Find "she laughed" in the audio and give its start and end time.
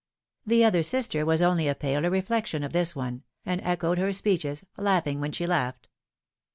5.31-5.89